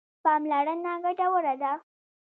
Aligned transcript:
پاملرنه 0.23 0.93
ګټوره 1.03 1.53
ده. 1.61 1.73